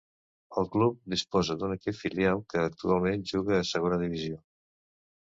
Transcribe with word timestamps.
El 0.59 0.69
club 0.75 0.95
disposa 1.13 1.57
d'un 1.63 1.73
equip 1.75 1.97
filial 1.99 2.41
que, 2.53 2.63
actualment, 2.71 3.27
juga 3.33 3.59
a 3.61 3.69
Segona 3.73 4.01
Divisió. 4.05 4.41